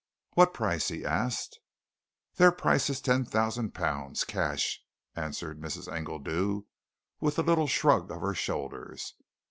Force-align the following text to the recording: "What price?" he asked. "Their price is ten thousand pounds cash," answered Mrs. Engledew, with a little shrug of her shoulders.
"What 0.33 0.55
price?" 0.55 0.87
he 0.87 1.05
asked. 1.05 1.59
"Their 2.37 2.51
price 2.51 2.89
is 2.89 3.01
ten 3.01 3.23
thousand 3.23 3.75
pounds 3.75 4.23
cash," 4.23 4.83
answered 5.15 5.61
Mrs. 5.61 5.87
Engledew, 5.87 6.63
with 7.19 7.37
a 7.37 7.43
little 7.43 7.67
shrug 7.67 8.09
of 8.09 8.21
her 8.21 8.33
shoulders. 8.33 9.13